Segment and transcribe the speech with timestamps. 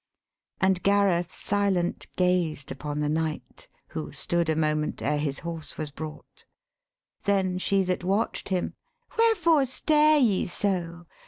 [0.59, 5.91] And Gareth silent gazed upon the knight, Who stood a moment, ere his horse was
[5.91, 6.45] brought.
[7.25, 8.73] Then she that watch'd him,
[9.15, 11.05] 'Wherefore stare ye so?